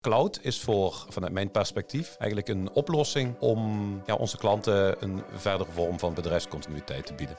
[0.00, 5.70] Cloud is voor, vanuit mijn perspectief, eigenlijk een oplossing om ja, onze klanten een verdere
[5.70, 7.36] vorm van bedrijfscontinuïteit te bieden.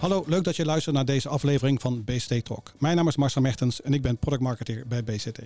[0.00, 2.72] Hallo, leuk dat je luistert naar deze aflevering van BCT Talk.
[2.78, 5.38] Mijn naam is Marcel Mechtens en ik ben product marketeer bij BCT.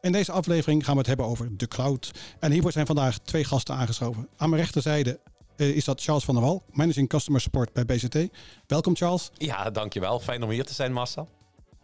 [0.00, 2.10] In deze aflevering gaan we het hebben over de cloud.
[2.40, 4.28] En hiervoor zijn vandaag twee gasten aangeschoven.
[4.36, 5.20] Aan mijn rechterzijde
[5.56, 8.28] eh, is dat Charles van der Wal, Managing Customer Support bij BCT.
[8.66, 9.30] Welkom Charles.
[9.34, 10.20] Ja, dankjewel.
[10.20, 11.28] Fijn om hier te zijn, Marcel.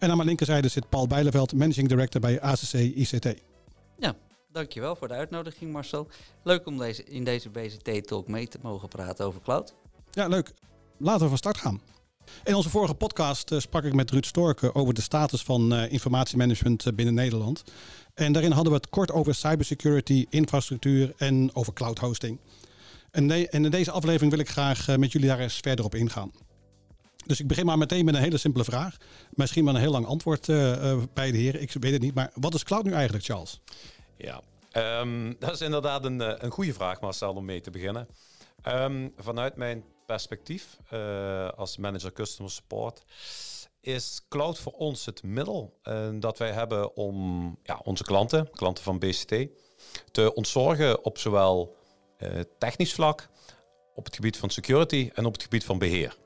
[0.02, 3.34] En aan mijn linkerzijde zit Paul Bijleveld, Managing Director bij ACC ICT.
[3.98, 4.14] Ja,
[4.52, 6.08] dankjewel voor de uitnodiging Marcel.
[6.42, 9.74] Leuk om deze, in deze BCT-talk mee te mogen praten over cloud.
[10.10, 10.52] Ja, leuk.
[10.98, 11.80] Laten we van start gaan.
[12.44, 15.92] In onze vorige podcast uh, sprak ik met Ruud Storken over de status van uh,
[15.92, 17.64] informatiemanagement binnen Nederland.
[18.14, 22.38] En daarin hadden we het kort over cybersecurity, infrastructuur en over cloud hosting.
[23.10, 26.32] En in deze aflevering wil ik graag met jullie daar eens verder op ingaan.
[27.26, 28.96] Dus ik begin maar meteen met een hele simpele vraag.
[29.30, 30.46] Misschien wel een heel lang antwoord
[31.12, 31.62] bij de heren.
[31.62, 32.14] Ik weet het niet.
[32.14, 33.60] Maar wat is cloud nu eigenlijk, Charles?
[34.16, 34.40] Ja,
[35.00, 38.08] um, dat is inderdaad een, een goede vraag, Marcel, om mee te beginnen.
[38.68, 40.76] Um, vanuit mijn perspectief
[41.56, 43.02] als manager customer support
[43.80, 45.80] is cloud voor ons het middel
[46.14, 49.46] dat wij hebben om ja, onze klanten, klanten van BCT,
[50.10, 51.76] te ontzorgen op zowel
[52.58, 53.28] technisch vlak,
[53.94, 56.16] op het gebied van security en op het gebied van beheer.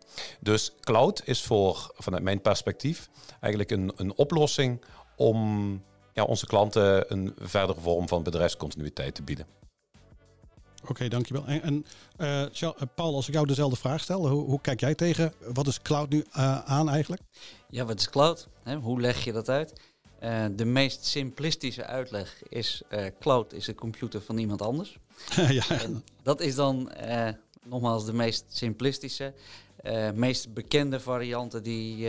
[0.40, 3.08] Dus cloud is voor, vanuit mijn perspectief,
[3.40, 4.84] eigenlijk een, een oplossing
[5.16, 9.46] om ja, onze klanten een verdere vorm van bedrijfscontinuïteit te bieden.
[10.82, 11.44] Oké, okay, dankjewel.
[11.46, 11.84] En, en
[12.60, 15.32] uh, Paul, als ik jou dezelfde vraag stel, hoe, hoe kijk jij tegen?
[15.52, 17.22] Wat is cloud nu uh, aan eigenlijk?
[17.68, 18.48] Ja, wat is cloud?
[18.62, 18.76] Hè?
[18.76, 19.80] Hoe leg je dat uit?
[20.22, 22.82] Uh, de meest simplistische uitleg is:
[23.20, 24.98] cloud is de computer van iemand anders.
[25.48, 25.68] ja.
[25.68, 26.90] En dat is dan
[27.68, 29.34] nogmaals de meest simplistische.
[30.14, 32.08] meest bekende varianten die,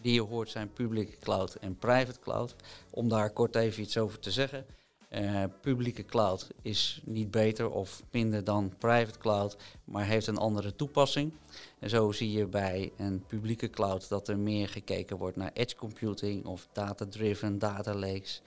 [0.00, 2.54] die je hoort zijn publieke cloud en private cloud.
[2.90, 4.66] Om daar kort even iets over te zeggen.
[5.14, 10.76] Uh, publieke cloud is niet beter of minder dan private cloud, maar heeft een andere
[10.76, 11.32] toepassing.
[11.78, 15.76] En zo zie je bij een publieke cloud dat er meer gekeken wordt naar edge
[15.76, 18.42] computing of data-driven, data lakes,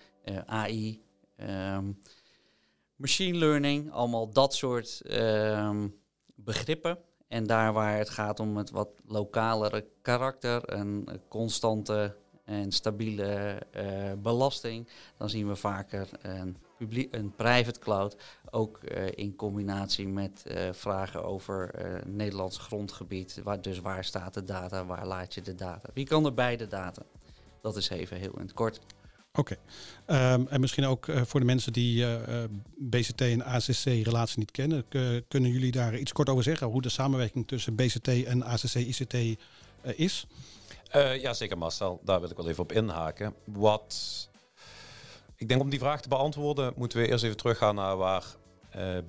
[0.46, 1.02] AI,
[1.38, 2.00] um,
[2.96, 5.96] machine learning, allemaal dat soort um,
[6.38, 6.98] begrippen.
[7.28, 14.12] En daar waar het gaat om het wat lokalere karakter, een constante en stabiele uh,
[14.18, 14.88] belasting,
[15.18, 18.18] dan zien we vaker een, publiek, een private cloud,
[18.50, 21.72] ook uh, in combinatie met uh, vragen over
[22.06, 23.42] Nederlands grondgebied.
[23.44, 25.90] Waar, dus waar staat de data, waar laat je de data?
[25.94, 27.02] Wie kan er beide data?
[27.62, 28.80] Dat is even heel in het kort.
[29.38, 29.58] Oké.
[30.08, 32.06] Um, en misschien ook voor de mensen die
[32.78, 34.86] BCT en ACC-relatie niet kennen,
[35.28, 36.68] kunnen jullie daar iets kort over zeggen?
[36.68, 39.40] Hoe de samenwerking tussen BCT en ACC-ICT
[39.96, 40.28] is?
[40.96, 42.02] Uh, ja, zeker Marcel.
[42.04, 43.34] Daar wil ik wel even op inhaken.
[43.44, 44.30] Wat
[45.36, 48.24] ik denk om die vraag te beantwoorden, moeten we eerst even teruggaan naar waar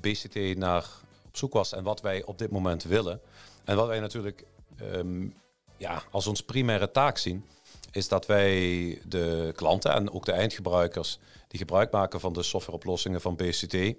[0.00, 0.84] BCT naar
[1.26, 3.20] op zoek was en wat wij op dit moment willen.
[3.64, 4.44] En wat wij natuurlijk
[4.82, 5.34] um,
[5.76, 7.44] ja, als ons primaire taak zien,
[7.90, 8.52] is dat wij
[9.04, 11.18] de klanten en ook de eindgebruikers
[11.48, 13.94] die gebruik maken van de softwareoplossingen van BCT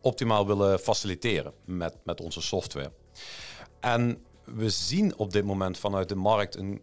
[0.00, 2.92] optimaal willen faciliteren met, met onze software.
[3.80, 6.82] En we zien op dit moment vanuit de markt een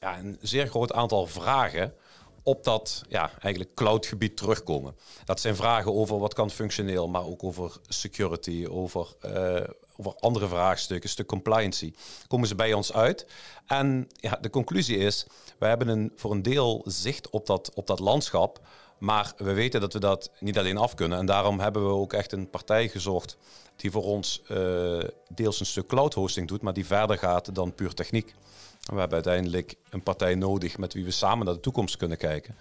[0.00, 1.94] ja, een zeer groot aantal vragen
[2.42, 4.96] op dat ja, eigenlijk cloudgebied terugkomen.
[5.24, 9.60] Dat zijn vragen over wat kan functioneel, maar ook over security, over, uh,
[9.98, 11.92] over andere vraagstukken, stuk compliancy.
[12.26, 13.26] Komen ze bij ons uit.
[13.66, 15.26] En ja, de conclusie is,
[15.58, 18.60] we hebben een, voor een deel zicht op dat, op dat landschap,
[18.98, 21.18] maar we weten dat we dat niet alleen af kunnen.
[21.18, 23.36] En daarom hebben we ook echt een partij gezocht
[23.76, 25.00] die voor ons uh,
[25.34, 28.34] deels een stuk cloud hosting doet, maar die verder gaat dan puur techniek.
[28.80, 32.56] We hebben uiteindelijk een partij nodig met wie we samen naar de toekomst kunnen kijken.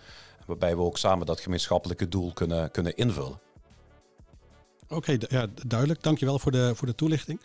[0.46, 3.47] Waarbij we ook samen dat gemeenschappelijke doel kunnen, kunnen invullen.
[4.90, 6.04] Oké, ja, duidelijk.
[6.04, 7.40] Dankjewel voor de, voor de toelichting.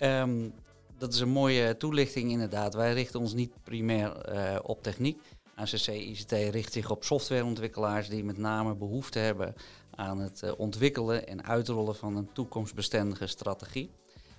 [0.00, 0.52] Um,
[0.98, 2.74] dat is een mooie toelichting inderdaad.
[2.74, 5.20] Wij richten ons niet primair uh, op techniek.
[5.54, 9.54] ACC ICT richt zich op softwareontwikkelaars die met name behoefte hebben
[9.94, 13.90] aan het uh, ontwikkelen en uitrollen van een toekomstbestendige strategie.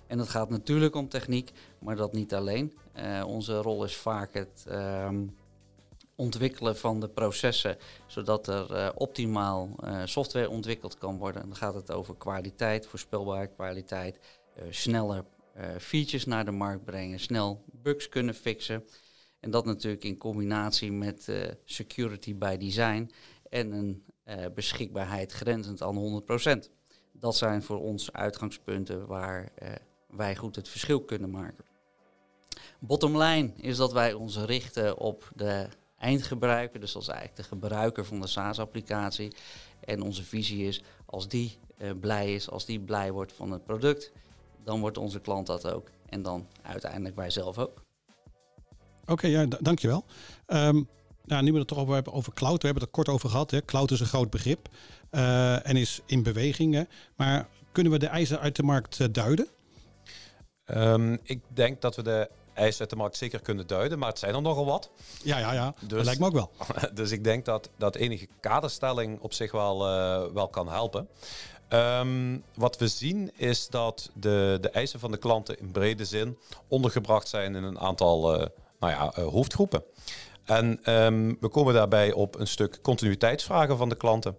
[0.06, 2.78] En dat gaat natuurlijk om techniek, maar dat niet alleen.
[2.96, 5.08] Uh, onze rol is vaak het uh,
[6.18, 7.76] ontwikkelen van de processen,
[8.06, 11.42] zodat er uh, optimaal uh, software ontwikkeld kan worden.
[11.42, 14.18] Dan gaat het over kwaliteit, voorspelbare kwaliteit,
[14.70, 15.24] sneller
[15.78, 18.84] features naar de markt brengen, snel bugs kunnen fixen.
[19.40, 21.28] En dat natuurlijk in combinatie met
[21.64, 23.10] security by design
[23.50, 24.04] en een
[24.54, 26.22] beschikbaarheid grenzend aan
[26.66, 26.70] 100%.
[27.12, 29.52] Dat zijn voor ons uitgangspunten waar
[30.06, 31.64] wij goed het verschil kunnen maken.
[32.78, 35.68] Bottom line is dat wij ons richten op de
[35.98, 39.32] eindgebruiker, dus dat is eigenlijk de gebruiker van de SaaS-applicatie.
[39.80, 43.64] En onze visie is, als die uh, blij is, als die blij wordt van het
[43.64, 44.12] product,
[44.64, 45.90] dan wordt onze klant dat ook.
[46.08, 47.82] En dan uiteindelijk wij zelf ook.
[49.02, 50.04] Oké, okay, ja, dankjewel.
[50.46, 50.88] Um,
[51.24, 52.60] nou, nu we het toch over hebben over cloud.
[52.60, 53.50] We hebben het er kort over gehad.
[53.50, 53.64] Hè.
[53.64, 54.68] Cloud is een groot begrip
[55.10, 56.74] uh, en is in beweging.
[56.74, 56.82] Hè.
[57.16, 59.48] Maar kunnen we de eisen uit de markt uh, duiden?
[60.66, 64.18] Um, ik denk dat we de eisen uit de markt zeker kunnen duiden, maar het
[64.18, 64.90] zijn er nogal wat.
[65.22, 65.74] Ja, ja, ja.
[65.80, 66.50] Dus, dat lijkt me ook wel.
[66.94, 71.08] Dus ik denk dat, dat enige kaderstelling op zich wel, uh, wel kan helpen.
[71.68, 76.38] Um, wat we zien is dat de, de eisen van de klanten in brede zin
[76.68, 78.46] ondergebracht zijn in een aantal uh,
[78.80, 79.82] nou ja, uh, hoofdgroepen.
[80.44, 84.36] En um, we komen daarbij op een stuk continuïteitsvragen van de klanten.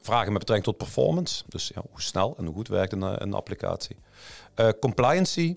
[0.00, 3.34] Vragen met betrekking tot performance, dus ja, hoe snel en hoe goed werkt een, een
[3.34, 3.96] applicatie.
[4.80, 5.56] compliancy,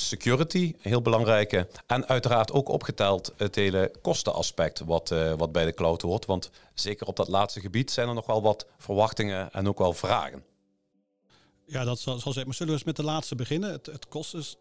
[0.00, 1.68] security, heel belangrijke.
[1.86, 6.26] En uiteraard ook opgeteld het hele kostenaspect wat, uh, wat bij de cloud hoort.
[6.26, 9.92] Want zeker op dat laatste gebied zijn er nog wel wat verwachtingen en ook wel
[9.92, 10.44] vragen.
[11.66, 12.46] Ja, dat zal, zal zijn.
[12.46, 13.70] Maar zullen we eens met de laatste beginnen?
[13.70, 14.08] Het, het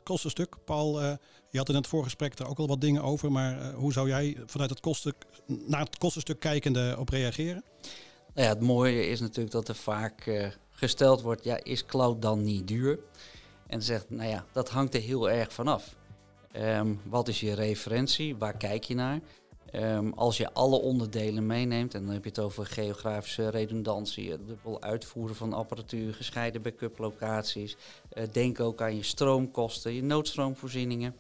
[0.04, 0.56] kostenstuk.
[0.66, 1.12] Paul, uh,
[1.50, 3.32] je had in het voorgesprek er ook al wat dingen over.
[3.32, 5.14] Maar uh, hoe zou jij vanuit het kosten,
[5.46, 7.64] naar het kostenstuk kijkende op reageren?
[8.34, 12.44] Nou ja, het mooie is natuurlijk dat er vaak gesteld wordt, ja, is cloud dan
[12.44, 13.00] niet duur?
[13.68, 15.96] En zegt, nou ja, dat hangt er heel erg vanaf.
[16.56, 18.36] Um, wat is je referentie?
[18.36, 19.20] Waar kijk je naar?
[19.74, 24.48] Um, als je alle onderdelen meeneemt, en dan heb je het over geografische redundantie, het
[24.48, 27.78] dubbel uitvoeren van apparatuur, gescheiden backup locaties.
[28.14, 31.16] Uh, denk ook aan je stroomkosten, je noodstroomvoorzieningen.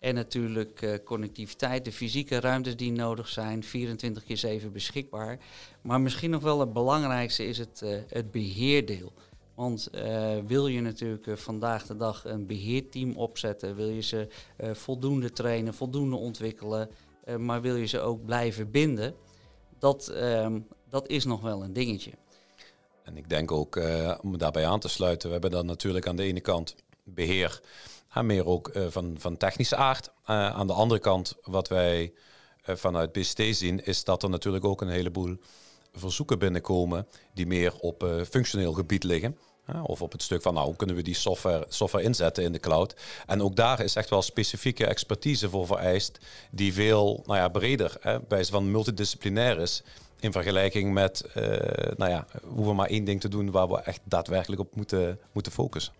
[0.00, 5.38] En natuurlijk uh, connectiviteit, de fysieke ruimtes die nodig zijn, 24 keer 7 beschikbaar.
[5.82, 9.12] Maar misschien nog wel het belangrijkste is het, uh, het beheerdeel.
[9.56, 14.28] Want uh, wil je natuurlijk uh, vandaag de dag een beheerteam opzetten, wil je ze
[14.60, 16.90] uh, voldoende trainen, voldoende ontwikkelen,
[17.38, 19.14] maar wil je ze ook blijven binden,
[19.78, 22.10] dat, ehm, dat is nog wel een dingetje.
[23.02, 23.80] En ik denk ook,
[24.22, 26.74] om daarbij aan te sluiten, we hebben dan natuurlijk aan de ene kant
[27.04, 27.60] beheer,
[28.10, 30.12] en meer ook van, van technische aard.
[30.24, 32.12] aan de andere kant, wat wij
[32.62, 35.36] vanuit BST zien, is dat er natuurlijk ook een heleboel
[35.92, 39.36] verzoeken binnenkomen die meer op functioneel gebied liggen.
[39.82, 42.60] Of op het stuk van, nou, hoe kunnen we die software, software inzetten in de
[42.60, 42.94] cloud?
[43.26, 46.18] En ook daar is echt wel specifieke expertise voor vereist,
[46.50, 49.82] die veel nou ja, breder, hè, bij van multidisciplinair is,
[50.20, 51.44] in vergelijking met uh,
[51.96, 55.18] nou ja, hoe we maar één ding te doen waar we echt daadwerkelijk op moeten,
[55.32, 55.92] moeten focussen.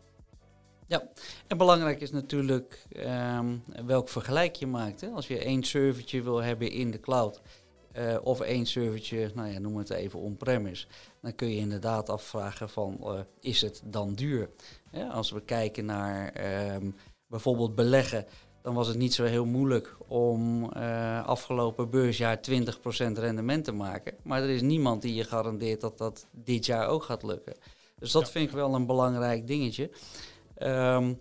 [0.86, 1.02] Ja,
[1.46, 2.86] en belangrijk is natuurlijk
[3.36, 5.00] um, welk vergelijk je maakt.
[5.00, 5.08] Hè?
[5.08, 7.40] Als je één servertje wil hebben in de cloud,
[7.98, 10.86] uh, of één servertje, nou ja, noem het even on-premise.
[11.26, 14.50] Dan kun je inderdaad afvragen van, uh, is het dan duur?
[14.92, 16.32] Ja, als we kijken naar
[16.74, 16.94] um,
[17.26, 18.26] bijvoorbeeld beleggen,
[18.62, 22.62] dan was het niet zo heel moeilijk om uh, afgelopen beursjaar 20%
[23.12, 24.14] rendement te maken.
[24.22, 27.54] Maar er is niemand die je garandeert dat dat dit jaar ook gaat lukken.
[27.98, 28.28] Dus dat ja.
[28.28, 29.90] vind ik wel een belangrijk dingetje.
[30.58, 31.20] Um,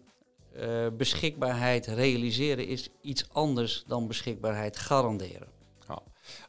[0.98, 5.55] beschikbaarheid realiseren is iets anders dan beschikbaarheid garanderen.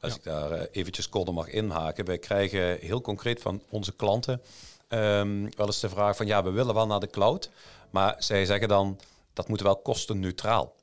[0.01, 2.05] Als ik daar uh, eventjes kort mag inhaken.
[2.05, 4.41] Wij krijgen heel concreet van onze klanten
[4.89, 7.51] um, wel eens de vraag van ja, we willen wel naar de cloud.
[7.91, 9.01] Maar zij zeggen dan
[9.33, 10.75] dat moet wel kostenneutraal.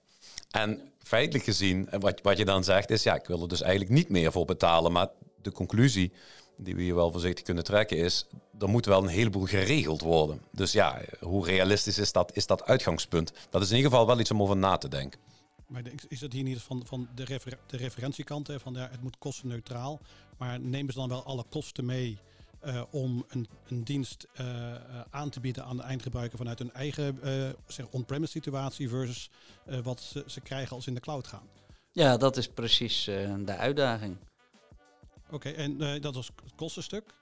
[0.52, 3.62] En feitelijk gezien, eh, wat, wat je dan zegt is ja, ik wil er dus
[3.62, 4.92] eigenlijk niet meer voor betalen.
[4.92, 5.08] Maar
[5.42, 6.12] de conclusie
[6.58, 8.28] die we hier wel voorzichtig kunnen trekken is,
[8.60, 10.42] er moet wel een heleboel geregeld worden.
[10.52, 13.34] Dus ja, hoe realistisch is dat, is dat uitgangspunt?
[13.50, 15.20] Dat is in ieder geval wel iets om over na te denken.
[15.74, 19.02] Maar is het hier niet van, van de, refer, de referentiekant, hè, van ja, het
[19.02, 20.00] moet kostenneutraal,
[20.38, 22.18] maar nemen ze dan wel alle kosten mee
[22.66, 24.74] uh, om een, een dienst uh,
[25.10, 29.30] aan te bieden aan de eindgebruiker vanuit hun eigen uh, zeg on-premise situatie versus
[29.84, 31.48] wat ze, ze, krijgen als ze in de cloud gaan?
[31.92, 34.18] Ja, dat is precies de uitdaging.
[35.26, 37.14] Oké, okay, en dat was het kostenstuk.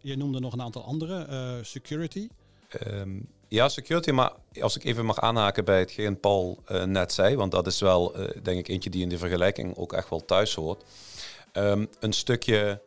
[0.00, 2.28] je noemde nog een aantal andere, security.
[2.86, 7.36] Um, ja, security, maar als ik even mag aanhaken bij hetgeen Paul uh, net zei,
[7.36, 10.24] want dat is wel, uh, denk ik, eentje die in de vergelijking ook echt wel
[10.24, 10.84] thuis hoort.
[11.52, 12.82] Um, een stukje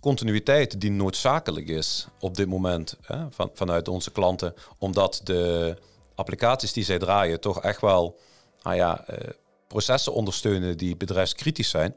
[0.00, 5.76] continuïteit die noodzakelijk is op dit moment hè, van, vanuit onze klanten, omdat de
[6.14, 8.18] applicaties die zij draaien toch echt wel
[8.62, 9.16] nou ja, uh,
[9.66, 11.94] processen ondersteunen die bedrijfskritisch zijn.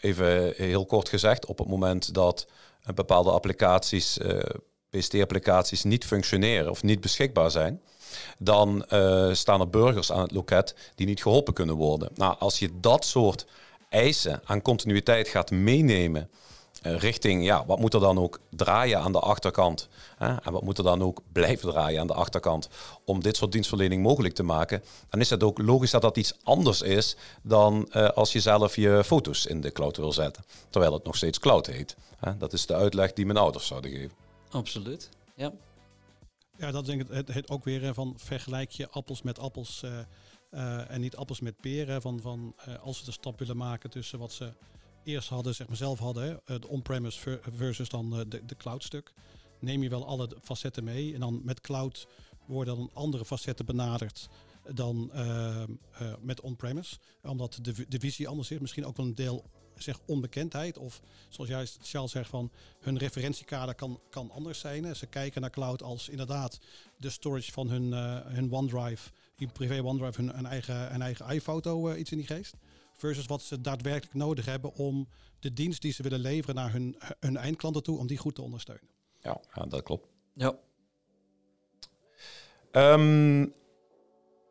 [0.00, 2.46] Even heel kort gezegd, op het moment dat
[2.94, 4.18] bepaalde applicaties
[4.98, 7.80] PST-applicaties niet functioneren of niet beschikbaar zijn,
[8.38, 12.08] dan uh, staan er burgers aan het loket die niet geholpen kunnen worden.
[12.14, 13.46] Nou, als je dat soort
[13.88, 16.30] eisen aan continuïteit gaat meenemen
[16.82, 19.88] richting, ja, wat moet er dan ook draaien aan de achterkant?
[20.16, 20.34] Hè?
[20.36, 22.68] En wat moet er dan ook blijven draaien aan de achterkant
[23.04, 24.84] om dit soort dienstverlening mogelijk te maken?
[25.08, 28.76] Dan is het ook logisch dat dat iets anders is dan uh, als je zelf
[28.76, 30.44] je foto's in de cloud wil zetten.
[30.70, 31.96] Terwijl het nog steeds cloud heet.
[32.18, 32.36] Hè?
[32.36, 34.23] Dat is de uitleg die mijn ouders zouden geven.
[34.54, 35.52] Absoluut, ja.
[36.56, 39.98] Ja, dat denk ik het, het ook weer van vergelijk je appels met appels uh,
[40.50, 42.02] uh, en niet appels met peren.
[42.02, 44.52] Van, van als ze de stap willen maken tussen wat ze
[45.04, 49.12] eerst hadden, zeg maar zelf hadden, de on-premise versus dan de, de cloud stuk,
[49.60, 51.14] neem je wel alle facetten mee.
[51.14, 52.06] En dan met cloud
[52.46, 54.28] worden dan andere facetten benaderd
[54.72, 55.10] dan
[56.20, 56.96] met on-premise.
[57.22, 58.58] Omdat de, de visie anders is.
[58.58, 59.44] Misschien ook wel een deel
[59.76, 60.78] zeg, onbekendheid.
[60.78, 62.50] Of zoals juist Charles zegt van
[62.80, 64.96] hun referentiekader kan, kan anders zijn.
[64.96, 66.58] Ze kijken naar cloud als inderdaad
[66.96, 71.28] de storage van hun, uh, hun OneDrive, hun privé OneDrive, hun, hun eigen, hun eigen
[71.28, 72.54] iPhoto iets in die geest
[72.96, 75.08] versus wat ze daadwerkelijk nodig hebben om
[75.40, 78.42] de dienst die ze willen leveren naar hun, hun eindklanten toe, om die goed te
[78.42, 78.88] ondersteunen.
[79.20, 80.06] Ja, ja dat klopt.
[80.34, 80.58] Ja.
[82.72, 83.54] Um,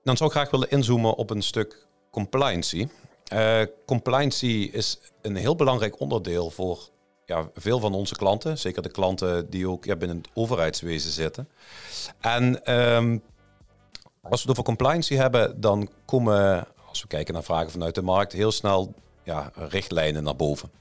[0.04, 2.88] dan zou ik graag willen inzoomen op een stuk compliancy.
[3.34, 6.90] Uh, compliancy is een heel belangrijk onderdeel voor
[7.26, 8.58] ja, veel van onze klanten.
[8.58, 11.50] Zeker de klanten die ook ja, binnen het overheidswezen zitten.
[12.20, 13.22] En um,
[14.22, 18.02] als we het over compliancy hebben, dan komen als we kijken naar vragen vanuit de
[18.02, 20.72] markt, heel snel ja, richtlijnen naar boven.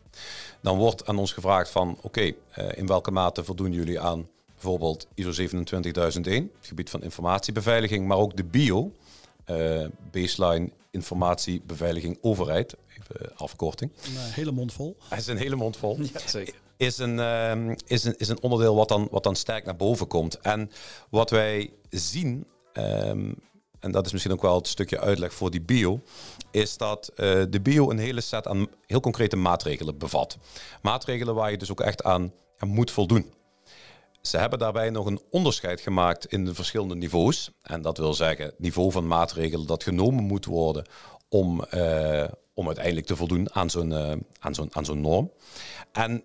[0.61, 5.07] Dan wordt aan ons gevraagd van oké, eh, in welke mate voldoen jullie aan bijvoorbeeld
[5.15, 8.93] ISO 27001, het gebied van informatiebeveiliging, maar ook de BIO,
[9.47, 13.93] uh, baseline informatiebeveiliging overheid, even afkorting.
[14.05, 14.97] Een uh, hele mond vol.
[15.09, 15.99] Hij is een hele mond vol.
[16.01, 16.55] Ja, zeker.
[16.77, 20.07] Is een, uh, is, een, is een onderdeel wat dan, wat dan sterk naar boven
[20.07, 20.41] komt.
[20.41, 20.71] En
[21.11, 23.35] wat wij zien, um,
[23.81, 26.01] en dat is misschien ook wel het stukje uitleg voor die bio,
[26.51, 27.17] is dat uh,
[27.51, 30.39] de bio een hele set aan heel concrete maatregelen bevat.
[30.83, 33.33] Maatregelen waar je dus ook echt aan, aan moet voldoen.
[34.23, 37.51] Ze hebben daarbij nog een onderscheid gemaakt in de verschillende niveaus.
[37.63, 40.87] En dat wil zeggen, het niveau van maatregelen dat genomen moet worden
[41.29, 42.25] om, uh,
[42.55, 45.33] om uiteindelijk te voldoen aan zo'n uh, aan zo'n aan zo'n norm.
[45.93, 46.23] En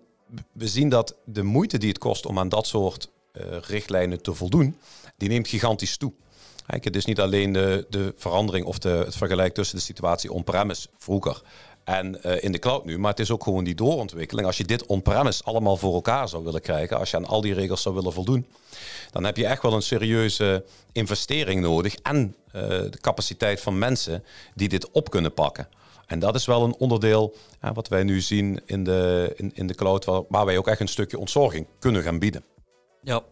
[0.52, 4.34] we zien dat de moeite die het kost om aan dat soort uh, richtlijnen te
[4.34, 4.78] voldoen,
[5.16, 6.12] die neemt gigantisch toe.
[6.66, 10.32] Kijk, het is niet alleen de, de verandering of de, het vergelijk tussen de situatie
[10.32, 11.42] on-premise vroeger
[11.88, 14.46] en uh, in de cloud nu, maar het is ook gewoon die doorontwikkeling.
[14.46, 17.54] Als je dit on-premise allemaal voor elkaar zou willen krijgen, als je aan al die
[17.54, 18.46] regels zou willen voldoen,
[19.10, 24.24] dan heb je echt wel een serieuze investering nodig en uh, de capaciteit van mensen
[24.54, 25.68] die dit op kunnen pakken.
[26.06, 27.34] En dat is wel een onderdeel
[27.74, 30.80] wat wij nu zien in de, in, in de cloud, waar, waar wij ook echt
[30.80, 32.44] een stukje ontzorging kunnen gaan bieden.
[33.02, 33.22] Ja,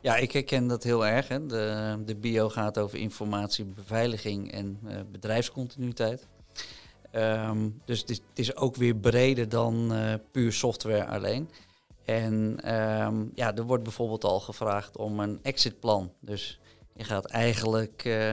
[0.00, 1.28] ja, ik herken dat heel erg.
[1.28, 1.46] Hè.
[1.46, 6.26] De, de bio gaat over informatiebeveiliging en uh, bedrijfscontinuïteit.
[7.14, 11.50] Um, dus het is, ook weer breder dan uh, puur software alleen.
[12.04, 12.34] En
[12.74, 16.12] um, ja, er wordt bijvoorbeeld al gevraagd om een exitplan.
[16.20, 16.60] Dus
[16.94, 18.32] je gaat eigenlijk uh,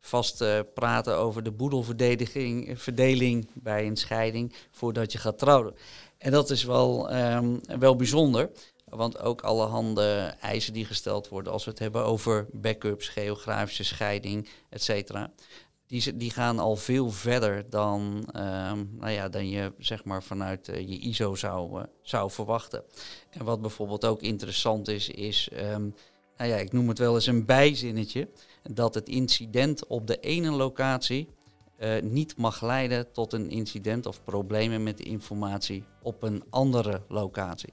[0.00, 5.74] vast praten over de boedelverdeling verdeling bij een scheiding voordat je gaat trouwen.
[6.18, 8.50] En dat is wel, um, wel bijzonder.
[8.84, 13.84] Want ook alle handen eisen die gesteld worden, als we het hebben over backups, geografische
[13.84, 15.30] scheiding, et cetera,
[15.88, 20.68] die, die gaan al veel verder dan, um, nou ja, dan je zeg maar, vanuit
[20.68, 22.82] uh, je ISO zou, uh, zou verwachten.
[23.30, 25.94] En wat bijvoorbeeld ook interessant is, is, um,
[26.36, 28.28] nou ja, ik noem het wel eens een bijzinnetje,
[28.70, 31.28] dat het incident op de ene locatie
[31.78, 37.02] uh, niet mag leiden tot een incident of problemen met de informatie op een andere
[37.08, 37.72] locatie.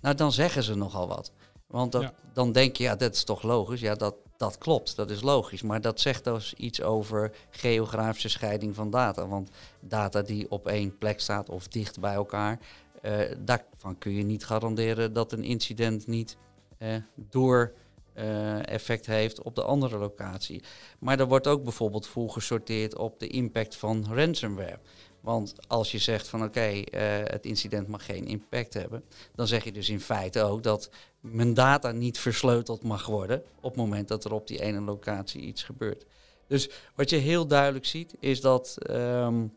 [0.00, 1.32] Nou, dan zeggen ze nogal wat.
[1.72, 3.80] Want dat, dan denk je, ja, dat is toch logisch?
[3.80, 5.62] Ja, dat, dat klopt, dat is logisch.
[5.62, 9.26] Maar dat zegt dus iets over geografische scheiding van data.
[9.26, 9.50] Want
[9.80, 12.58] data die op één plek staat of dicht bij elkaar,
[13.02, 16.36] uh, daarvan kun je niet garanderen dat een incident niet
[16.78, 17.72] uh, door
[18.14, 20.62] uh, effect heeft op de andere locatie.
[20.98, 24.78] Maar er wordt ook bijvoorbeeld voor gesorteerd op de impact van ransomware.
[25.20, 26.86] Want als je zegt van oké, okay,
[27.24, 30.90] het incident mag geen impact hebben, dan zeg je dus in feite ook dat
[31.22, 35.40] mijn data niet versleuteld mag worden op het moment dat er op die ene locatie
[35.40, 36.04] iets gebeurt.
[36.46, 39.56] Dus wat je heel duidelijk ziet is dat, um,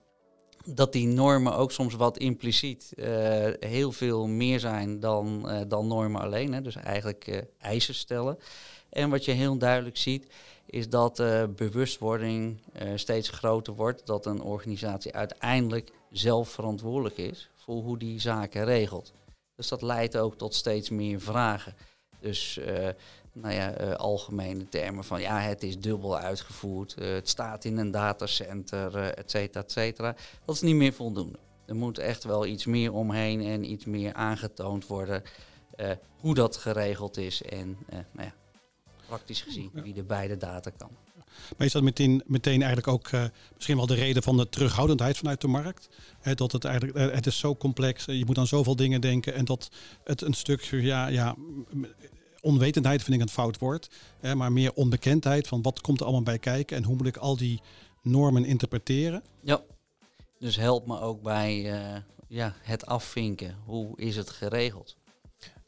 [0.66, 3.06] dat die normen ook soms wat impliciet uh,
[3.60, 6.54] heel veel meer zijn dan, uh, dan normen alleen.
[6.54, 6.62] Hè.
[6.62, 8.38] Dus eigenlijk eisen stellen.
[8.90, 10.28] En wat je heel duidelijk ziet
[10.66, 11.24] is dat
[11.56, 12.62] bewustwording
[12.96, 14.06] steeds groter wordt.
[14.06, 19.14] Dat een organisatie uiteindelijk zelf verantwoordelijk is voor hoe die zaken regelt.
[19.56, 21.76] Dus dat leidt ook tot steeds meer vragen.
[22.20, 22.90] Dus uh,
[23.34, 28.96] nou ja, algemene termen van ja, het is dubbel uitgevoerd, het staat in een datacenter,
[28.96, 30.16] et cetera, et cetera.
[30.46, 31.38] Dat is niet meer voldoende.
[31.66, 35.24] er moet echt wel iets meer omheen en iets meer aangetoond worden
[36.20, 38.34] hoe dat geregeld is en nou ja,
[39.08, 41.05] praktisch gezien wie de beide data kan.
[41.58, 43.24] Maar is dat meteen, meteen eigenlijk ook uh,
[43.56, 45.90] misschien wel de reden van de terughoudendheid vanuit de markt?
[46.34, 49.46] dat het eigenlijk, uh, het is zo complex, je moet aan zoveel dingen denken en
[49.46, 49.70] dat
[50.04, 51.36] het een stukje, ja, ja,
[52.42, 53.90] onwetendheid vind ik een fout woord,
[54.20, 57.18] hè, maar meer onbekendheid van wat komt er allemaal bij kijken en hoe moet ik
[57.18, 57.62] al die
[58.02, 59.24] normen interpreteren?
[59.42, 59.62] Ja,
[60.40, 63.58] dus help me ook bij uh, ja, het afvinken.
[63.66, 64.96] Hoe is het geregeld?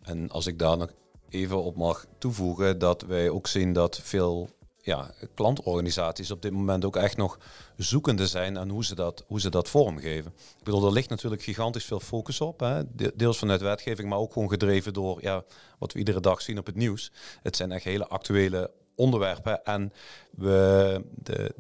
[0.02, 0.92] En als ik daar nog
[1.30, 4.50] even op mag toevoegen, dat wij ook zien dat veel
[4.88, 7.40] ja, klantorganisaties op dit moment ook echt nog
[7.78, 10.34] zoekende zijn aan hoe ze dat, hoe ze dat vormgeven.
[10.58, 12.60] Ik bedoel, er ligt natuurlijk gigantisch veel focus op.
[12.60, 12.82] Hè?
[13.16, 15.44] Deels vanuit wetgeving, maar ook gewoon gedreven door ja,
[15.80, 17.12] wat we iedere dag zien op het nieuws.
[17.42, 19.64] Het zijn echt hele actuele onderwerpen.
[19.64, 19.94] En
[20.32, 21.56] we, de,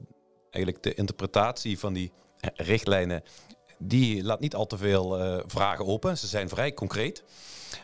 [0.49, 2.11] eigenlijk de interpretatie van die
[2.55, 3.23] richtlijnen,
[3.77, 6.17] die laat niet al te veel uh, vragen open.
[6.17, 7.23] Ze zijn vrij concreet.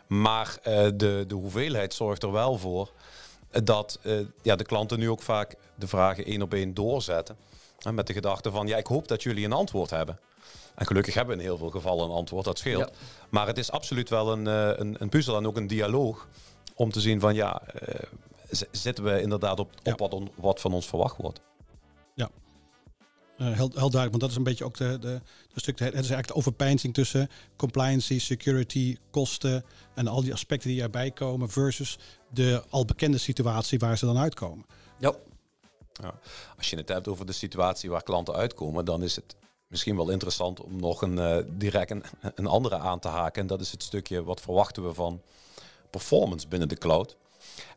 [0.08, 0.64] Maar uh,
[0.96, 2.92] de, de hoeveelheid zorgt er wel voor
[3.64, 7.38] dat uh, ja, de klanten nu ook vaak de vragen één op één doorzetten.
[7.92, 10.20] met de gedachte van, ja, ik hoop dat jullie een antwoord hebben.
[10.76, 12.92] En gelukkig hebben we in heel veel gevallen een antwoord, dat scheelt.
[13.30, 16.28] Maar het is absoluut wel een, uh, een, een, puzzel en ook een dialoog
[16.76, 17.96] om te zien van, ja, uh,
[18.72, 21.42] zitten we inderdaad op, op wat, on, wat van ons verwacht wordt.
[23.44, 25.22] Uh, heel, duidelijk, want dat is een beetje ook de, de,
[25.56, 25.80] stuk.
[25.80, 31.12] Het is eigenlijk de overpeinzing tussen compliancy, security, kosten en al die aspecten die erbij
[31.12, 31.98] komen versus
[32.30, 34.66] de al bekende situatie waar ze dan uitkomen.
[35.00, 35.14] Ja.
[36.02, 36.14] ja.
[36.58, 39.36] Als je het hebt over de situatie waar klanten uitkomen, dan is het
[39.68, 42.04] misschien wel interessant om nog een uh, direct een,
[42.36, 43.42] een andere aan te haken.
[43.42, 45.22] En dat is het stukje wat verwachten we van
[45.90, 47.18] performance binnen de cloud.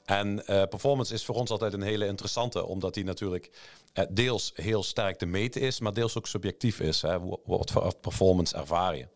[0.06, 3.50] En uh, performance is voor ons altijd een hele interessante, omdat die natuurlijk
[3.94, 7.02] uh, deels heel sterk te meten is, maar deels ook subjectief is.
[7.02, 7.18] Hè.
[7.44, 9.06] Wat voor performance ervaar je?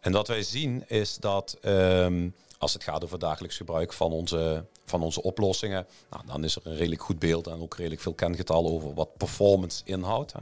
[0.00, 4.64] En wat wij zien is dat um, als het gaat over dagelijks gebruik van onze,
[4.84, 8.14] van onze oplossingen, nou, dan is er een redelijk goed beeld en ook redelijk veel
[8.14, 10.32] kengetal over wat performance inhoudt.
[10.32, 10.40] Hè.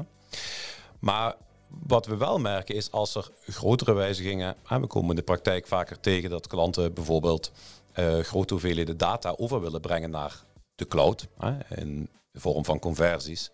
[0.98, 1.34] Maar
[1.68, 5.66] wat we wel merken is als er grotere wijzigingen, en we komen in de praktijk
[5.66, 7.52] vaker tegen dat klanten bijvoorbeeld
[8.22, 11.28] grote hoeveelheden data over willen brengen naar de cloud,
[11.68, 13.50] in de vorm van conversies,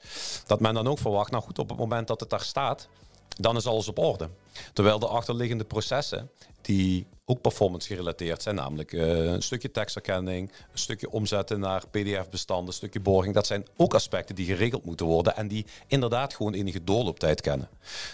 [0.47, 2.89] dat men dan ook verwacht, nou goed, op het moment dat het daar staat,
[3.29, 4.29] dan is alles op orde.
[4.73, 10.79] Terwijl de achterliggende processen, die ook performance gerelateerd zijn, namelijk uh, een stukje tekstherkenning, een
[10.79, 13.35] stukje omzetten naar PDF-bestanden, een stukje borging.
[13.35, 17.69] Dat zijn ook aspecten die geregeld moeten worden en die inderdaad gewoon enige doorlooptijd kennen.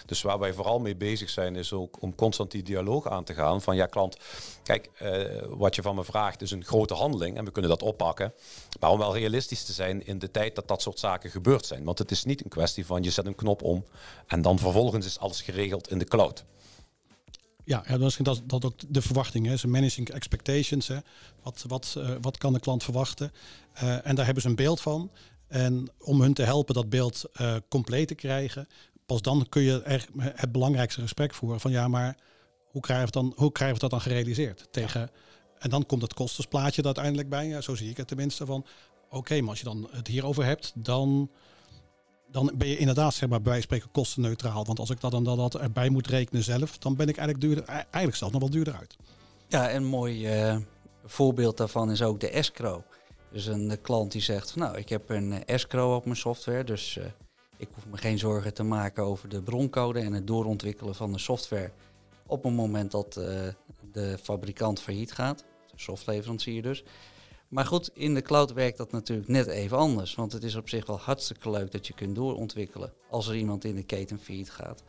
[0.05, 3.33] Dus waar wij vooral mee bezig zijn, is ook om constant die dialoog aan te
[3.33, 4.17] gaan van ja klant,
[4.63, 7.83] kijk, uh, wat je van me vraagt is een grote handeling en we kunnen dat
[7.83, 8.33] oppakken.
[8.79, 11.83] Maar om wel realistisch te zijn in de tijd dat dat soort zaken gebeurd zijn.
[11.83, 13.85] Want het is niet een kwestie van je zet een knop om
[14.27, 16.28] en dan vervolgens is alles geregeld in de cloud.
[17.69, 19.65] Ja, ja misschien dat, dat ook de verwachting is.
[19.65, 20.87] Managing expectations.
[20.87, 20.97] Hè.
[21.43, 23.31] Wat, wat, uh, wat kan de klant verwachten?
[23.83, 25.11] Uh, en daar hebben ze een beeld van.
[25.47, 28.67] En om hun te helpen dat beeld uh, compleet te krijgen,
[29.05, 32.17] pas dan kun je er het belangrijkste gesprek voeren van ja, maar
[32.71, 34.67] hoe krijgen we, dan, hoe krijgen we dat dan gerealiseerd?
[34.71, 35.09] Tegen, ja.
[35.59, 37.47] En dan komt het kostensplaatje er uiteindelijk bij.
[37.47, 38.65] Ja, zo zie ik het tenminste van
[39.05, 41.29] oké, okay, maar als je dan het hierover hebt, dan
[42.31, 44.65] dan ben je inderdaad zeg maar, bij spreken kostenneutraal.
[44.65, 48.15] Want als ik dat dan dat erbij moet rekenen zelf, dan ben ik eigenlijk, eigenlijk
[48.15, 48.97] zelf nog wel duurder uit.
[49.47, 50.57] Ja, een mooi uh,
[51.05, 52.81] voorbeeld daarvan is ook de escrow.
[53.31, 56.99] Dus een klant die zegt, nou, ik heb een eh, escrow op mijn software, dus
[57.57, 61.19] ik hoef me geen zorgen te maken over de broncode en het doorontwikkelen van de
[61.19, 61.71] software
[62.25, 63.13] op het moment dat
[63.91, 66.83] de fabrikant failliet gaat, de softleverancier dus.
[67.49, 70.15] Maar goed, in de cloud werkt dat natuurlijk net even anders.
[70.15, 73.63] Want het is op zich wel hartstikke leuk dat je kunt doorontwikkelen als er iemand
[73.63, 74.83] in de keten failliet gaat.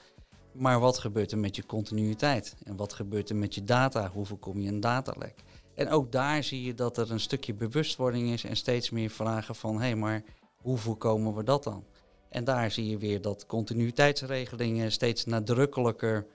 [0.53, 2.57] Maar wat gebeurt er met je continuïteit?
[2.65, 4.11] En wat gebeurt er met je data?
[4.11, 5.35] Hoe voorkom je een datalek?
[5.75, 9.55] En ook daar zie je dat er een stukje bewustwording is en steeds meer vragen
[9.55, 10.25] van hé, hey, maar
[10.57, 11.85] hoe voorkomen we dat dan?
[12.29, 16.27] En daar zie je weer dat continuïteitsregelingen steeds nadrukkelijker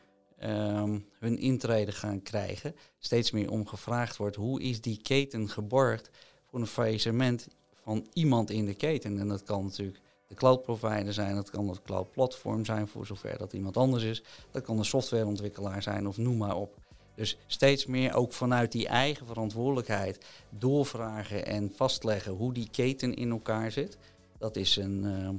[0.43, 6.09] um, hun intrede gaan krijgen, steeds meer om gevraagd wordt hoe is die keten geborgd
[6.45, 7.47] voor een faillissement
[7.83, 9.19] van iemand in de keten.
[9.19, 13.05] En dat kan natuurlijk de cloud provider zijn, dat kan het cloud platform zijn voor
[13.05, 16.77] zover dat iemand anders is, dat kan een softwareontwikkelaar zijn of noem maar op.
[17.15, 23.31] Dus steeds meer ook vanuit die eigen verantwoordelijkheid doorvragen en vastleggen hoe die keten in
[23.31, 23.97] elkaar zit.
[24.37, 25.29] Dat is een, uh,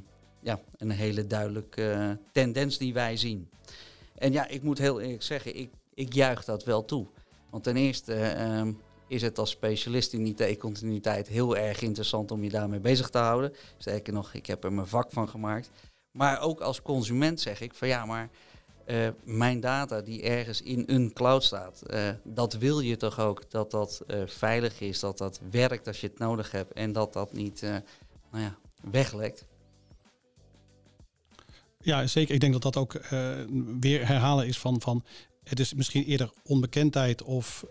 [0.41, 3.49] ja, een hele duidelijke uh, tendens die wij zien.
[4.19, 7.07] En ja, ik moet heel eerlijk zeggen, ik, ik juich dat wel toe.
[7.51, 12.51] Want ten eerste um, is het als specialist in IT-continuïteit heel erg interessant om je
[12.51, 13.53] daarmee bezig te houden.
[13.79, 15.71] Sterker nog, ik heb er mijn vak van gemaakt.
[16.11, 18.31] Maar ook als consument zeg ik van ja, maar
[18.87, 23.51] uh, mijn data die ergens in een cloud staat, uh, dat wil je toch ook
[23.51, 27.13] dat dat uh, veilig is, dat dat werkt als je het nodig hebt en dat
[27.13, 27.61] dat niet
[28.31, 28.57] nou ja,
[28.91, 29.45] weglekt.
[31.87, 32.35] Ja, zeker.
[32.35, 33.01] Ik denk dat dat ook
[33.81, 35.05] weer herhalen is van, van
[35.45, 37.65] het is misschien eerder onbekendheid of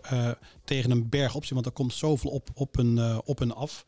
[0.64, 3.84] tegen een berg optie, want er komt zoveel op, op, een, op een af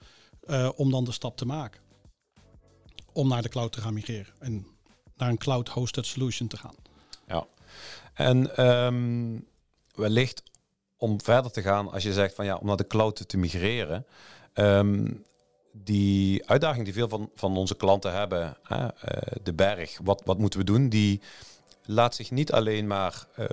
[0.76, 1.80] om dan de stap te maken.
[3.12, 4.66] Om naar de cloud te gaan migreren en
[5.16, 6.74] naar een cloud-hosted solution te gaan.
[7.26, 7.46] Ja,
[8.14, 9.46] en um,
[9.94, 10.42] wellicht
[10.96, 14.06] om verder te gaan, als je zegt van ja, om naar de cloud te migreren.
[14.54, 15.24] Um,
[15.84, 18.90] die uitdaging die veel van, van onze klanten hebben, hè, uh,
[19.42, 20.88] de berg, wat, wat moeten we doen?
[20.88, 21.20] Die
[21.84, 23.46] laat zich niet alleen maar uh,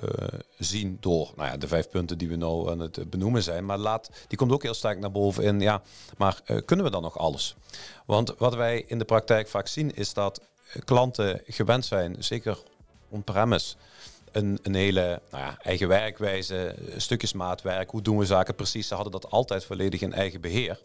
[0.57, 3.77] zien door nou ja, de vijf punten die we nou aan het benoemen zijn, maar
[3.77, 5.81] laat, die komt ook heel sterk naar boven in, ja,
[6.17, 7.55] maar uh, kunnen we dan nog alles?
[8.05, 10.41] Want wat wij in de praktijk vaak zien is dat
[10.83, 12.57] klanten gewend zijn, zeker
[13.09, 13.75] on-premise
[14.31, 17.89] een, een hele nou ja, eigen werkwijze, stukjes maatwerk.
[17.89, 18.87] Hoe doen we zaken precies?
[18.87, 20.79] Ze hadden dat altijd volledig in eigen beheer.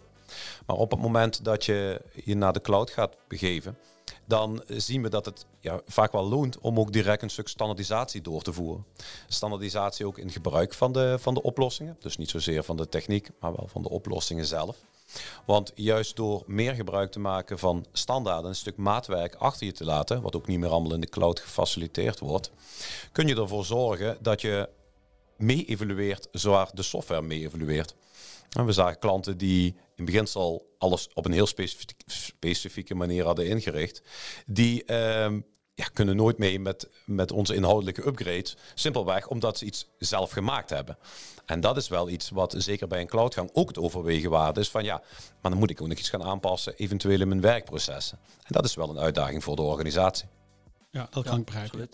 [0.67, 3.79] Maar op het moment dat je je naar de cloud gaat begeven,
[4.27, 8.21] dan zien we dat het ja, vaak wel loont om ook direct een stuk standaardisatie
[8.21, 8.85] door te voeren.
[9.29, 11.97] Standaardisatie ook in gebruik van de, van de oplossingen.
[12.01, 14.77] Dus niet zozeer van de techniek, maar wel van de oplossingen zelf.
[15.45, 19.85] Want juist door meer gebruik te maken van standaarden, een stuk maatwerk achter je te
[19.85, 22.51] laten, wat ook niet meer allemaal in de cloud gefaciliteerd wordt,
[23.13, 24.69] kun je ervoor zorgen dat je
[25.43, 27.95] mee evalueert, zoals de software mee evalueert.
[28.51, 31.49] En we zagen klanten die in beginsel alles op een heel
[32.07, 34.03] specifieke manier hadden ingericht,
[34.47, 35.41] die ehm,
[35.75, 38.57] ja, kunnen nooit mee met, met onze inhoudelijke upgrades.
[38.75, 40.99] Simpelweg omdat ze iets zelf gemaakt hebben.
[41.47, 44.71] En dat is wel iets wat zeker bij een cloudgang ook het overwegen waard is.
[44.71, 45.03] Van ja,
[45.41, 48.19] maar dan moet ik ook nog iets gaan aanpassen, eventueel in mijn werkprocessen.
[48.37, 50.29] En dat is wel een uitdaging voor de organisatie.
[50.91, 51.89] Ja, dat kan ik begrijpen.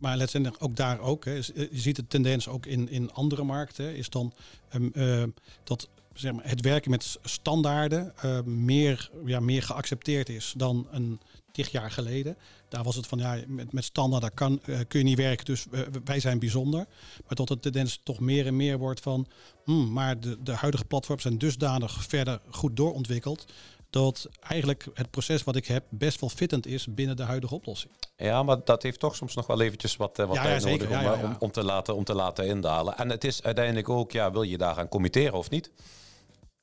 [0.00, 1.24] Maar letztendelijk ook daar ook.
[1.24, 3.96] Hè, je ziet de tendens ook in, in andere markten.
[3.96, 4.32] Is dan
[4.74, 5.22] um, uh,
[5.64, 11.20] dat zeg maar, het werken met standaarden uh, meer, ja, meer geaccepteerd is dan een
[11.52, 12.36] tig jaar geleden.
[12.68, 15.66] Daar was het van ja, met, met standaard daar kan, kun je niet werken, dus
[16.04, 16.86] wij zijn bijzonder.
[17.26, 19.26] Maar tot de tendens toch meer en meer wordt van,
[19.64, 23.46] mm, maar de, de huidige platforms zijn dusdanig verder goed doorontwikkeld.
[23.90, 27.92] Dat eigenlijk het proces wat ik heb best wel fittend is binnen de huidige oplossing.
[28.16, 30.68] Ja, maar dat heeft toch soms nog wel eventjes wat, uh, wat ja, tijd ja,
[30.68, 32.96] nodig om, ja, om, om, te laten, om te laten indalen.
[32.96, 35.70] En het is uiteindelijk ook, ja, wil je daaraan committeren of niet?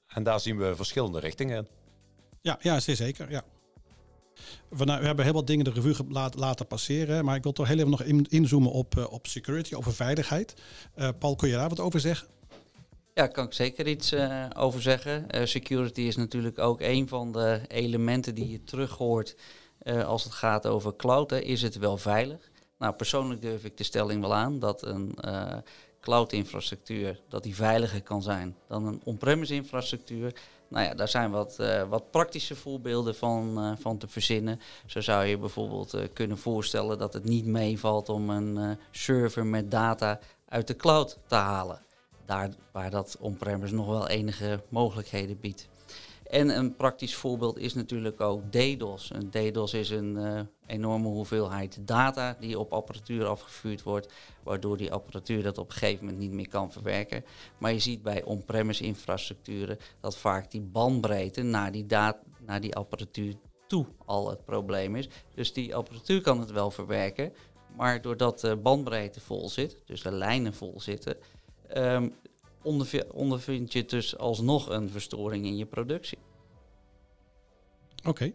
[0.07, 1.67] En daar zien we verschillende richtingen in.
[2.41, 3.31] Ja, ja zeker.
[3.31, 3.43] Ja.
[4.69, 5.95] We, nou, we hebben heel wat dingen de revue
[6.35, 7.25] laten passeren.
[7.25, 10.53] Maar ik wil toch heel even nog inzoomen op, uh, op security, over veiligheid.
[10.95, 12.27] Uh, Paul, kun je daar wat over zeggen?
[13.17, 15.47] Ja, kan ik zeker iets uh, over zeggen.
[15.47, 19.35] security is natuurlijk ook een van de elementen die je terug hoort
[20.05, 21.31] als het gaat over cloud.
[21.31, 22.51] Is het wel veilig?
[22.77, 25.17] Nou, persoonlijk durf ik de stelling wel aan dat een
[26.01, 30.33] cloud-infrastructuur dat die veiliger kan zijn dan een on-premise infrastructuur.
[30.67, 31.55] Nou ja, daar zijn wat,
[31.89, 34.59] wat praktische voorbeelden van, van te verzinnen.
[34.85, 40.19] Zo zou je bijvoorbeeld kunnen voorstellen dat het niet meevalt om een server met data
[40.45, 41.84] uit de cloud te halen.
[42.25, 45.67] Daar waar dat on-premise nog wel enige mogelijkheden biedt.
[46.29, 49.11] En een praktisch voorbeeld is natuurlijk ook DDoS.
[49.13, 54.91] Een DDoS is een uh, enorme hoeveelheid data die op apparatuur afgevuurd wordt, waardoor die
[54.91, 57.23] apparatuur dat op een gegeven moment niet meer kan verwerken.
[57.57, 61.85] Maar je ziet bij on-premise infrastructuren dat vaak die bandbreedte naar die,
[62.45, 63.33] naar die apparatuur
[63.67, 65.09] toe al het probleem is.
[65.33, 67.33] Dus die apparatuur kan het wel verwerken,
[67.75, 71.17] maar doordat de bandbreedte vol zit, dus de lijnen vol zitten,
[71.73, 72.13] um,
[73.11, 76.17] ondervind je dus alsnog een verstoring in je productie.
[78.05, 78.33] Oké.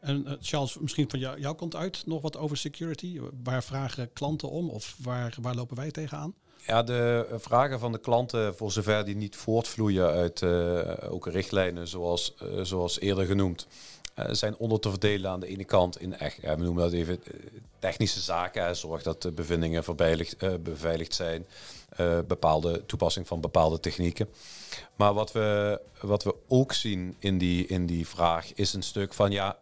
[0.00, 3.20] En uh, Charles, misschien van jou, jouw kant uit nog wat over security.
[3.42, 6.34] Waar vragen klanten om of waar, waar lopen wij tegenaan?
[6.66, 11.88] Ja, de vragen van de klanten, voor zover die niet voortvloeien uit uh, ook richtlijnen
[11.88, 13.66] zoals, uh, zoals eerder genoemd,
[14.30, 17.22] zijn onder te verdelen aan de ene kant in echt, we noemen dat even
[17.78, 18.76] technische zaken.
[18.76, 21.46] Zorg dat de bevindingen beveiligd, beveiligd zijn.
[22.26, 24.28] Bepaalde toepassing van bepaalde technieken.
[24.96, 29.14] Maar wat we, wat we ook zien in die, in die vraag is een stuk
[29.14, 29.58] van ja,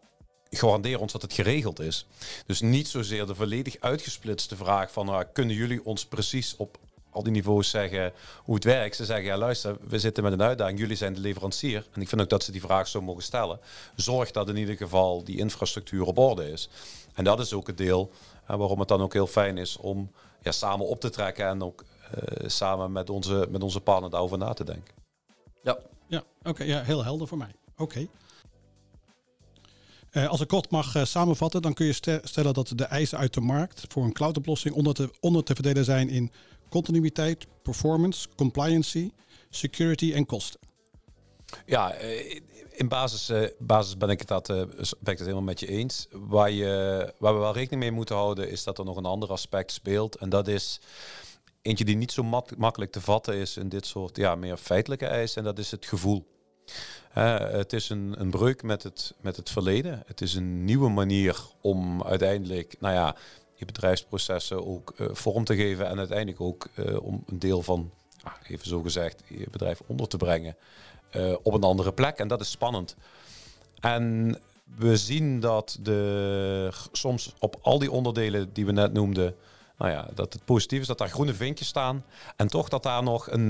[0.51, 2.07] garandeer ons dat het geregeld is.
[2.47, 6.79] Dus niet zozeer de volledig uitgesplitste vraag van nou, kunnen jullie ons precies op
[7.19, 8.13] al die niveaus zeggen
[8.45, 8.97] hoe het werkt.
[8.97, 11.87] Ze zeggen ja luister, we zitten met een uitdaging, jullie zijn de leverancier.
[11.93, 13.61] En ik vind ook dat ze die vraag zo mogen stellen.
[13.97, 16.69] Zorg dat in ieder geval die infrastructuur op orde is.
[17.15, 18.11] En dat is ook het deel
[18.51, 20.11] uh, waarom het dan ook heel fijn is om
[20.43, 24.39] ja, samen op te trekken en ook uh, samen met onze, met onze partner daarover
[24.39, 24.95] na te denken.
[25.63, 27.55] Ja, ja oké, ja, heel helder voor mij.
[27.77, 28.07] Oké.
[30.13, 33.85] als ik kort mag samenvatten, dan kun je stellen dat de eisen uit de markt
[33.89, 36.33] voor een cloudoplossing onder te, onder te verdelen zijn in
[36.69, 39.11] continuïteit, performance, compliancy,
[39.51, 40.61] security en kosten.
[41.67, 41.95] Ja,
[42.79, 45.67] in basis, uh, basis ben, ik het dat, uh, ben ik het helemaal met je
[45.67, 46.07] eens.
[46.11, 49.29] Waar, je, waar we wel rekening mee moeten houden, is dat er nog een ander
[49.29, 50.17] aspect speelt.
[50.17, 50.81] En dat is
[51.63, 55.07] eentje die niet zo mak makkelijk te vatten is in dit soort ja, meer feitelijke
[55.07, 55.39] eisen.
[55.39, 56.27] En dat is het gevoel.
[57.13, 60.03] het is een, een breuk met het, met het verleden.
[60.07, 63.17] Het is een nieuwe manier om uiteindelijk, nou ja,
[63.59, 65.87] je bedrijfsprocessen ook uh, vorm te geven.
[65.87, 66.69] En uiteindelijk ook
[67.01, 67.91] om een deel van,
[68.23, 70.57] ah, even zo gezegd, je bedrijf onder te brengen.
[71.11, 72.19] Eh, op een andere plek.
[72.19, 72.97] En dat is spannend.
[73.81, 74.37] En
[74.77, 79.35] we zien dat de, soms op al die onderdelen die we net noemden,
[79.79, 82.05] nou ja, dat het positief is dat daar groene vinkjes staan.
[82.37, 83.49] En toch dat daar nog een.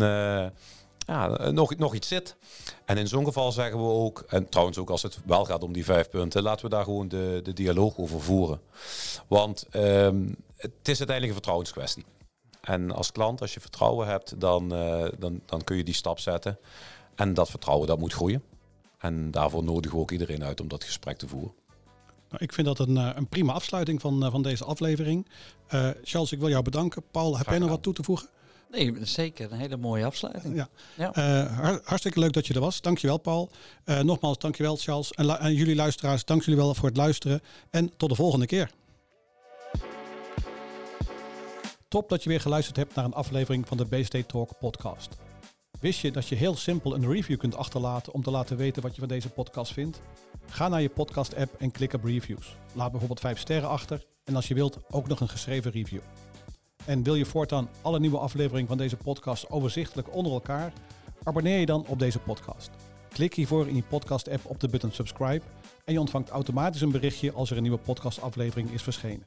[1.08, 2.36] Ja, nog, nog iets zit.
[2.84, 5.72] En in zo'n geval zeggen we ook, en trouwens ook als het wel gaat om
[5.72, 8.60] die vijf punten, laten we daar gewoon de, de dialoog over voeren.
[9.28, 12.04] Want um, het is uiteindelijk een vertrouwenskwestie.
[12.60, 16.18] En als klant, als je vertrouwen hebt, dan, uh, dan, dan kun je die stap
[16.18, 16.58] zetten.
[17.14, 18.42] En dat vertrouwen dat moet groeien.
[18.98, 21.52] En daarvoor nodigen we ook iedereen uit om dat gesprek te voeren.
[22.28, 25.26] Nou, ik vind dat een, eh, een prima afsluiting van, eh, van deze aflevering.
[25.74, 27.02] Uh, Charles, ik wil jou bedanken.
[27.10, 28.28] Paul, heb jij nog wat toe te voegen?
[28.70, 29.52] Nee, zeker.
[29.52, 30.54] Een hele mooie afsluiting.
[30.54, 30.68] Ja.
[30.96, 31.80] ja.
[31.84, 32.80] hartstikke leuk dat je er was.
[32.80, 33.50] Dankjewel, Paul.
[34.02, 35.12] nogmaals, dankjewel, Charles.
[35.12, 37.40] En, en jullie luisteraars, dank jullie wel voor het luisteren.
[37.70, 38.70] En tot de volgende keer.
[41.88, 45.16] Top dat je weer geluisterd hebt naar een aflevering van de BSD Talk podcast.
[45.80, 48.94] Wist je dat je heel simpel een review kunt achterlaten om te laten weten wat
[48.94, 50.00] je van deze podcast vindt?
[50.46, 52.56] Ga naar je podcast-app en klik op reviews.
[52.72, 56.00] Laat bijvoorbeeld 5 sterren achter en als je wilt ook nog een geschreven review.
[56.88, 60.72] En wil je voortaan alle nieuwe afleveringen van deze podcast overzichtelijk onder elkaar?
[61.22, 62.70] Abonneer je dan op deze podcast.
[63.08, 65.44] Klik hiervoor in je podcast-app op de button subscribe
[65.84, 69.26] en je ontvangt automatisch een berichtje als er een nieuwe podcastaflevering is verschenen.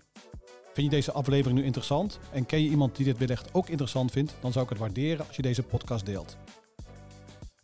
[0.74, 4.12] Vind je deze aflevering nu interessant en ken je iemand die dit wellicht ook interessant
[4.12, 6.38] vindt, dan zou ik het waarderen als je deze podcast deelt.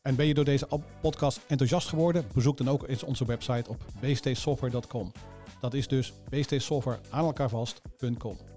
[0.02, 0.68] En ben je door deze
[1.02, 2.26] podcast enthousiast geworden?
[2.34, 5.12] Bezoek dan ook eens onze website op bstsoftware.com.
[5.60, 8.57] Dat is dus bstsoftware aan elkaar vast.com.